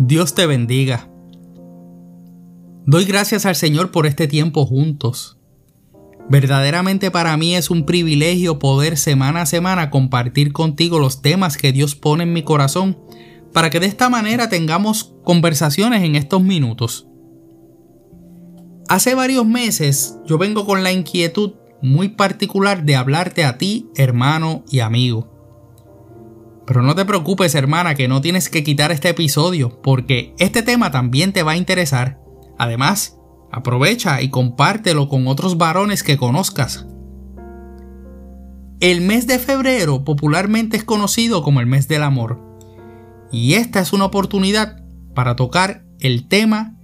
[0.00, 1.10] Dios te bendiga.
[2.86, 5.38] Doy gracias al Señor por este tiempo juntos.
[6.30, 11.72] Verdaderamente para mí es un privilegio poder semana a semana compartir contigo los temas que
[11.72, 12.96] Dios pone en mi corazón
[13.52, 17.08] para que de esta manera tengamos conversaciones en estos minutos.
[18.88, 24.64] Hace varios meses yo vengo con la inquietud muy particular de hablarte a ti, hermano
[24.70, 25.37] y amigo.
[26.68, 30.90] Pero no te preocupes hermana que no tienes que quitar este episodio porque este tema
[30.90, 32.20] también te va a interesar.
[32.58, 33.16] Además,
[33.50, 36.86] aprovecha y compártelo con otros varones que conozcas.
[38.80, 42.38] El mes de febrero popularmente es conocido como el mes del amor.
[43.32, 46.76] Y esta es una oportunidad para tocar el tema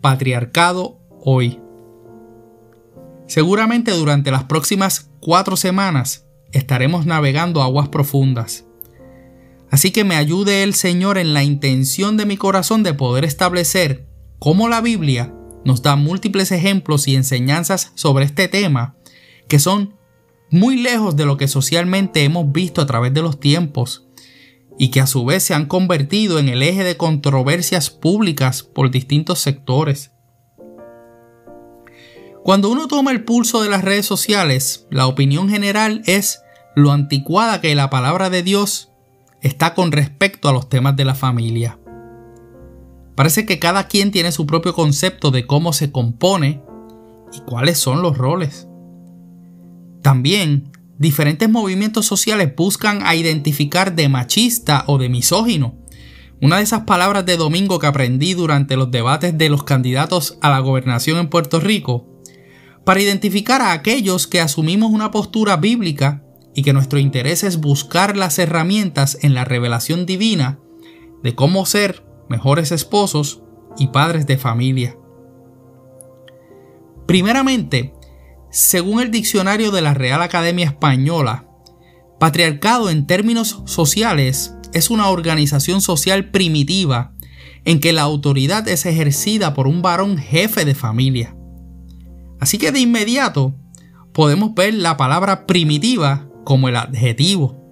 [0.00, 1.60] patriarcado hoy.
[3.28, 8.67] Seguramente durante las próximas cuatro semanas estaremos navegando aguas profundas.
[9.70, 14.08] Así que me ayude el Señor en la intención de mi corazón de poder establecer
[14.38, 18.96] cómo la Biblia nos da múltiples ejemplos y enseñanzas sobre este tema
[19.48, 19.94] que son
[20.50, 24.06] muy lejos de lo que socialmente hemos visto a través de los tiempos
[24.78, 28.90] y que a su vez se han convertido en el eje de controversias públicas por
[28.90, 30.12] distintos sectores.
[32.44, 36.40] Cuando uno toma el pulso de las redes sociales, la opinión general es
[36.76, 38.92] lo anticuada que la palabra de Dios
[39.42, 41.78] está con respecto a los temas de la familia.
[43.14, 46.62] Parece que cada quien tiene su propio concepto de cómo se compone
[47.32, 48.68] y cuáles son los roles.
[50.02, 55.74] También, diferentes movimientos sociales buscan a identificar de machista o de misógino.
[56.40, 60.50] Una de esas palabras de domingo que aprendí durante los debates de los candidatos a
[60.50, 62.06] la gobernación en Puerto Rico,
[62.84, 66.22] para identificar a aquellos que asumimos una postura bíblica
[66.54, 70.58] y que nuestro interés es buscar las herramientas en la revelación divina
[71.22, 73.42] de cómo ser mejores esposos
[73.78, 74.96] y padres de familia.
[77.06, 77.94] Primeramente,
[78.50, 81.48] según el diccionario de la Real Academia Española,
[82.18, 87.14] patriarcado en términos sociales es una organización social primitiva
[87.64, 91.36] en que la autoridad es ejercida por un varón jefe de familia.
[92.40, 93.54] Así que de inmediato
[94.12, 97.62] podemos ver la palabra primitiva como el adjetivo.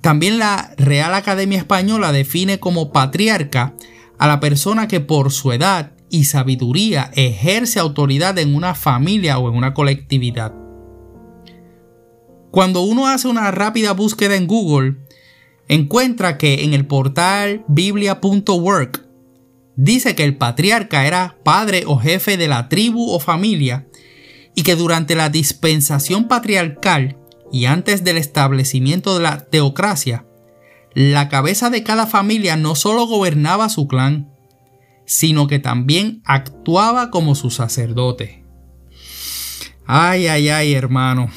[0.00, 3.74] También la Real Academia Española define como patriarca
[4.16, 9.50] a la persona que por su edad y sabiduría ejerce autoridad en una familia o
[9.50, 10.54] en una colectividad.
[12.50, 14.96] Cuando uno hace una rápida búsqueda en Google,
[15.68, 19.04] encuentra que en el portal biblia.work
[19.76, 23.88] dice que el patriarca era padre o jefe de la tribu o familia
[24.54, 27.18] y que durante la dispensación patriarcal
[27.52, 30.26] y antes del establecimiento de la teocracia,
[30.94, 34.32] la cabeza de cada familia no solo gobernaba su clan,
[35.06, 38.44] sino que también actuaba como su sacerdote.
[39.86, 41.28] Ay, ay, ay, hermano,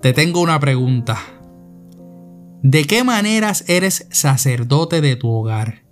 [0.00, 1.18] te tengo una pregunta.
[2.62, 5.84] ¿De qué maneras eres sacerdote de tu hogar?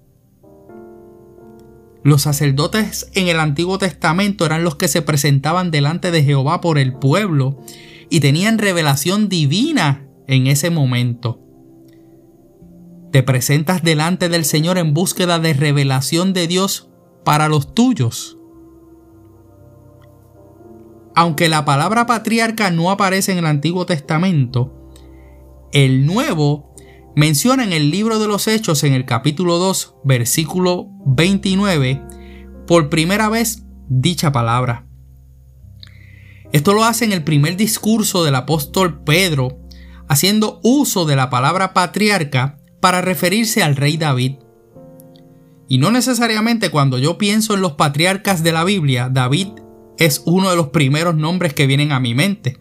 [2.02, 6.78] Los sacerdotes en el Antiguo Testamento eran los que se presentaban delante de Jehová por
[6.78, 7.58] el pueblo
[8.10, 11.40] y tenían revelación divina en ese momento.
[13.12, 16.90] Te presentas delante del Señor en búsqueda de revelación de Dios
[17.24, 18.38] para los tuyos.
[21.14, 24.90] Aunque la palabra patriarca no aparece en el Antiguo Testamento,
[25.72, 26.74] el Nuevo
[27.16, 32.02] menciona en el libro de los Hechos en el capítulo 2, versículo 29,
[32.66, 34.85] por primera vez dicha palabra.
[36.52, 39.58] Esto lo hace en el primer discurso del apóstol Pedro,
[40.08, 44.36] haciendo uso de la palabra patriarca para referirse al rey David.
[45.68, 49.48] Y no necesariamente cuando yo pienso en los patriarcas de la Biblia, David
[49.98, 52.58] es uno de los primeros nombres que vienen a mi mente.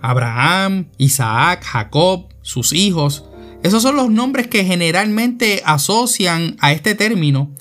[0.00, 3.26] Abraham, Isaac, Jacob, sus hijos,
[3.62, 7.54] esos son los nombres que generalmente asocian a este término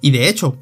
[0.00, 0.56] y de hecho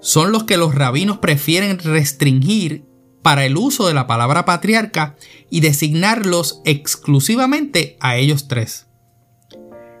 [0.00, 2.84] son los que los rabinos prefieren restringir
[3.22, 5.16] para el uso de la palabra patriarca
[5.50, 8.86] y designarlos exclusivamente a ellos tres.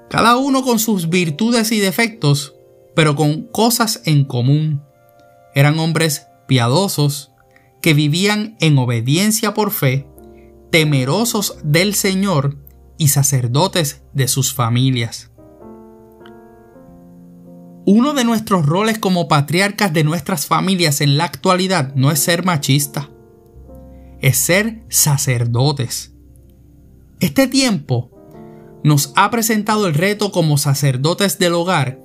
[0.08, 2.54] Cada uno con sus virtudes y defectos,
[2.94, 4.82] pero con cosas en común.
[5.54, 7.30] Eran hombres piadosos
[7.80, 10.06] que vivían en obediencia por fe,
[10.70, 12.58] temerosos del Señor
[12.98, 15.29] y sacerdotes de sus familias.
[17.92, 22.44] Uno de nuestros roles como patriarcas de nuestras familias en la actualidad no es ser
[22.44, 23.10] machista,
[24.20, 26.12] es ser sacerdotes.
[27.18, 28.12] Este tiempo
[28.84, 32.00] nos ha presentado el reto como sacerdotes del hogar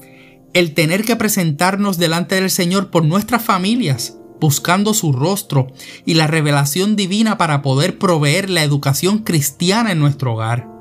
[0.55, 5.67] el tener que presentarnos delante del Señor por nuestras familias, buscando su rostro
[6.03, 10.74] y la revelación divina para poder proveer la educación cristiana en nuestro hogar.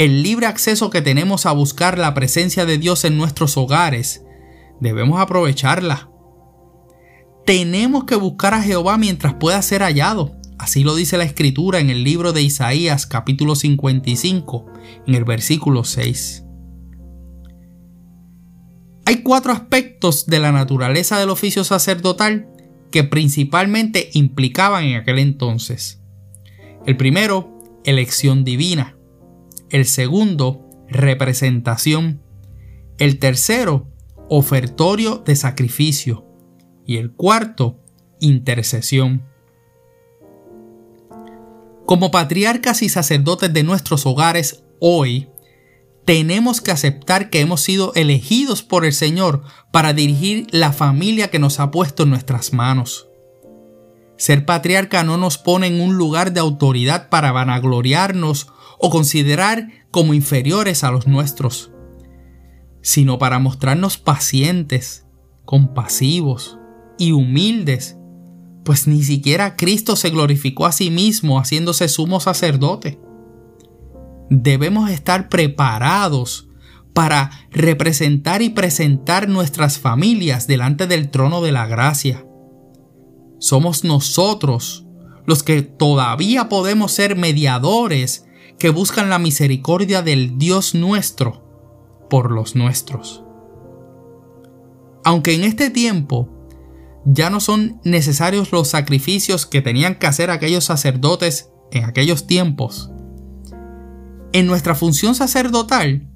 [0.00, 4.24] El libre acceso que tenemos a buscar la presencia de Dios en nuestros hogares,
[4.80, 6.08] debemos aprovecharla.
[7.44, 10.38] Tenemos que buscar a Jehová mientras pueda ser hallado.
[10.58, 14.72] Así lo dice la escritura en el libro de Isaías capítulo 55,
[15.06, 16.44] en el versículo 6.
[19.04, 22.48] Hay cuatro aspectos de la naturaleza del oficio sacerdotal
[22.90, 26.00] que principalmente implicaban en aquel entonces.
[26.86, 28.96] El primero, elección divina.
[29.70, 32.20] El segundo, representación.
[32.98, 33.86] El tercero,
[34.28, 36.26] ofertorio de sacrificio.
[36.84, 37.78] Y el cuarto,
[38.18, 39.24] intercesión.
[41.86, 45.28] Como patriarcas y sacerdotes de nuestros hogares hoy,
[46.04, 51.38] tenemos que aceptar que hemos sido elegidos por el Señor para dirigir la familia que
[51.38, 53.08] nos ha puesto en nuestras manos.
[54.16, 58.48] Ser patriarca no nos pone en un lugar de autoridad para vanagloriarnos
[58.80, 61.70] o considerar como inferiores a los nuestros,
[62.82, 65.06] sino para mostrarnos pacientes,
[65.44, 66.58] compasivos
[66.98, 67.96] y humildes,
[68.64, 72.98] pues ni siquiera Cristo se glorificó a sí mismo haciéndose sumo sacerdote
[74.30, 76.48] debemos estar preparados
[76.94, 82.24] para representar y presentar nuestras familias delante del trono de la gracia.
[83.38, 84.86] Somos nosotros
[85.26, 88.24] los que todavía podemos ser mediadores
[88.60, 91.42] que buscan la misericordia del Dios nuestro
[92.10, 93.24] por los nuestros.
[95.02, 96.28] Aunque en este tiempo
[97.06, 102.90] ya no son necesarios los sacrificios que tenían que hacer aquellos sacerdotes en aquellos tiempos,
[104.34, 106.06] en nuestra función sacerdotal,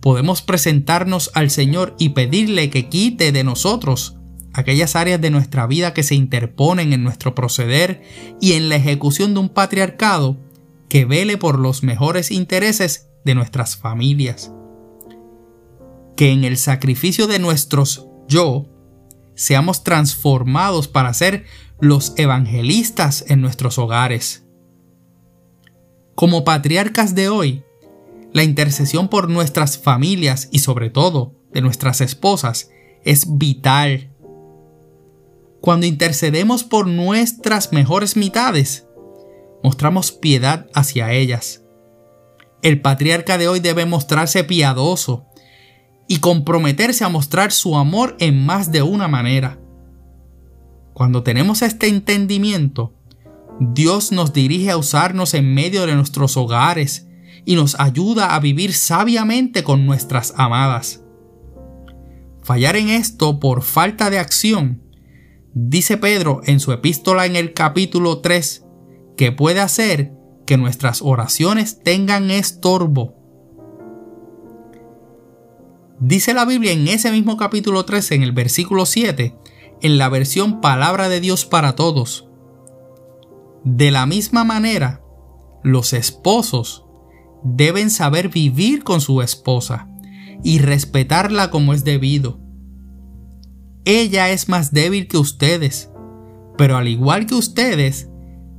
[0.00, 4.18] podemos presentarnos al Señor y pedirle que quite de nosotros
[4.52, 8.02] aquellas áreas de nuestra vida que se interponen en nuestro proceder
[8.38, 10.45] y en la ejecución de un patriarcado
[10.88, 14.52] que vele por los mejores intereses de nuestras familias.
[16.16, 18.66] Que en el sacrificio de nuestros yo
[19.34, 21.44] seamos transformados para ser
[21.78, 24.46] los evangelistas en nuestros hogares
[26.16, 27.62] como patriarcas de hoy,
[28.32, 32.70] la intercesión por nuestras familias y sobre todo de nuestras esposas
[33.04, 34.10] es vital.
[35.60, 38.85] Cuando intercedemos por nuestras mejores mitades,
[39.66, 41.64] mostramos piedad hacia ellas.
[42.62, 45.26] El patriarca de hoy debe mostrarse piadoso
[46.06, 49.58] y comprometerse a mostrar su amor en más de una manera.
[50.94, 52.94] Cuando tenemos este entendimiento,
[53.58, 57.08] Dios nos dirige a usarnos en medio de nuestros hogares
[57.44, 61.02] y nos ayuda a vivir sabiamente con nuestras amadas.
[62.40, 64.80] Fallar en esto por falta de acción,
[65.54, 68.65] dice Pedro en su epístola en el capítulo 3,
[69.16, 70.12] que puede hacer
[70.46, 73.14] que nuestras oraciones tengan estorbo.
[75.98, 79.36] Dice la Biblia en ese mismo capítulo 3, en el versículo 7,
[79.82, 82.28] en la versión Palabra de Dios para Todos,
[83.64, 85.02] de la misma manera,
[85.64, 86.86] los esposos
[87.42, 89.88] deben saber vivir con su esposa
[90.44, 92.38] y respetarla como es debido.
[93.84, 95.90] Ella es más débil que ustedes,
[96.56, 98.08] pero al igual que ustedes,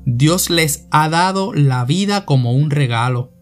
[0.10, 3.34] Dios les ha dado la vida como un regalo.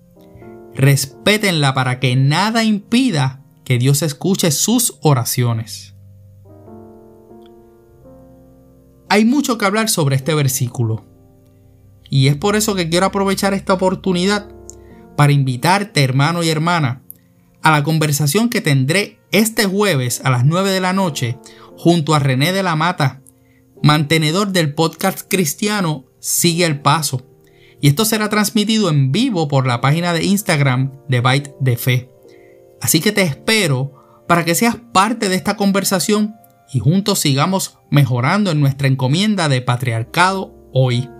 [0.73, 5.93] Respétenla para que nada impida que Dios escuche sus oraciones.
[9.09, 11.05] Hay mucho que hablar sobre este versículo
[12.09, 14.49] y es por eso que quiero aprovechar esta oportunidad
[15.15, 17.03] para invitarte, hermano y hermana,
[17.61, 21.37] a la conversación que tendré este jueves a las 9 de la noche
[21.77, 23.21] junto a René de la Mata,
[23.83, 27.21] mantenedor del podcast cristiano Sigue el Paso.
[27.79, 32.09] Y esto será transmitido en vivo por la página de Instagram de Byte de Fe.
[32.81, 33.93] Así que te espero
[34.27, 36.33] para que seas parte de esta conversación
[36.73, 41.11] y juntos sigamos mejorando en nuestra encomienda de patriarcado hoy.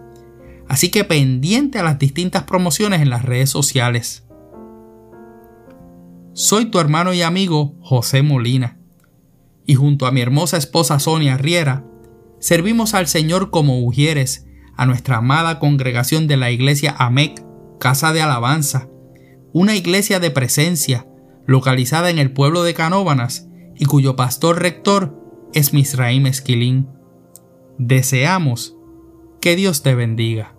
[0.67, 4.25] Así que pendiente a las distintas promociones en las redes sociales.
[6.33, 8.79] Soy tu hermano y amigo José Molina.
[9.67, 11.85] Y junto a mi hermosa esposa Sonia Riera,
[12.39, 14.45] servimos al Señor como ujieres
[14.77, 17.44] a nuestra amada congregación de la iglesia AMEC,
[17.79, 18.88] Casa de Alabanza,
[19.53, 21.08] una iglesia de presencia
[21.46, 25.17] localizada en el pueblo de Canóbanas y cuyo pastor rector
[25.53, 26.89] es Misraim Esquilín.
[27.77, 28.75] Deseamos
[29.41, 30.54] que Dios te bendiga.